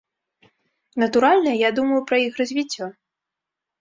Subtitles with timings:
[1.03, 2.85] Натуральна, я думаю пра іх развіццё.